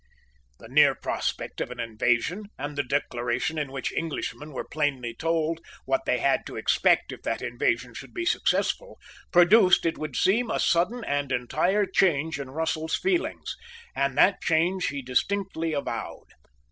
The 0.57 0.67
near 0.67 0.95
prospect 0.95 1.61
of 1.61 1.69
an 1.69 1.79
invasion, 1.79 2.47
and 2.57 2.75
the 2.75 2.81
Declaration 2.81 3.59
in 3.59 3.71
which 3.71 3.91
Englishmen 3.93 4.51
were 4.51 4.65
plainly 4.67 5.13
told 5.13 5.63
what 5.85 6.05
they 6.07 6.17
had 6.17 6.43
to 6.47 6.55
expect 6.55 7.11
if 7.11 7.21
that 7.21 7.43
invasion 7.43 7.93
should 7.93 8.11
be 8.11 8.25
successful, 8.25 8.97
produced, 9.31 9.85
it 9.85 9.97
should 9.99 10.15
seem, 10.15 10.49
a 10.49 10.59
sudden 10.59 11.03
and 11.03 11.31
entire 11.31 11.85
change 11.85 12.39
in 12.39 12.49
Russell's 12.49 12.95
feelings; 12.95 13.55
and 13.95 14.17
that 14.17 14.41
change 14.41 14.87
he 14.87 15.03
distinctly 15.03 15.71
avowed. 15.73 16.29